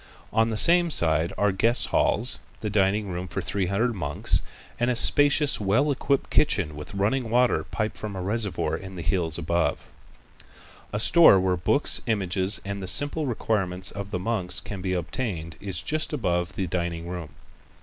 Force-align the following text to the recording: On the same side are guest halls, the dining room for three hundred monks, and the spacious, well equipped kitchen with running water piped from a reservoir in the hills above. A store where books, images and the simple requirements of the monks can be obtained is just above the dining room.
On 0.33 0.49
the 0.49 0.57
same 0.57 0.89
side 0.89 1.31
are 1.37 1.51
guest 1.51 1.89
halls, 1.89 2.39
the 2.61 2.71
dining 2.71 3.09
room 3.09 3.27
for 3.27 3.39
three 3.39 3.67
hundred 3.67 3.93
monks, 3.93 4.41
and 4.79 4.89
the 4.89 4.95
spacious, 4.95 5.59
well 5.59 5.91
equipped 5.91 6.31
kitchen 6.31 6.75
with 6.75 6.95
running 6.95 7.29
water 7.29 7.65
piped 7.65 7.99
from 7.99 8.15
a 8.15 8.21
reservoir 8.23 8.75
in 8.75 8.95
the 8.95 9.03
hills 9.03 9.37
above. 9.37 9.85
A 10.91 10.99
store 10.99 11.39
where 11.39 11.55
books, 11.55 12.01
images 12.07 12.59
and 12.65 12.81
the 12.81 12.87
simple 12.87 13.27
requirements 13.27 13.91
of 13.91 14.09
the 14.09 14.17
monks 14.17 14.59
can 14.59 14.81
be 14.81 14.93
obtained 14.93 15.55
is 15.59 15.83
just 15.83 16.13
above 16.13 16.55
the 16.55 16.65
dining 16.65 17.07
room. 17.07 17.35